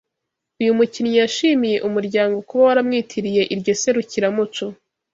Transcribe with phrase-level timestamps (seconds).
[0.61, 4.65] uyu mukinnyi yashimiye umuryango kuba waramwitiriye iryo serukiramuco